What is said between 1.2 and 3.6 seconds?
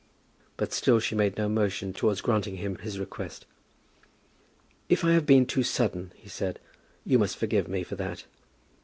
no motion towards granting him his request.